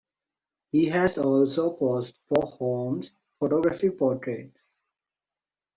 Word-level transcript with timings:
He 0.71 0.85
has 0.85 1.19
also 1.19 1.73
posed 1.75 2.17
for 2.27 2.41
Holmes's 2.47 3.11
photography 3.39 3.91
portraits. 3.91 4.63